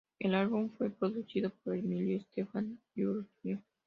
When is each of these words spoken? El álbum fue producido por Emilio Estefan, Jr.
El 0.17 0.33
álbum 0.33 0.71
fue 0.79 0.89
producido 0.89 1.51
por 1.63 1.77
Emilio 1.77 2.17
Estefan, 2.17 2.79
Jr. 2.97 3.61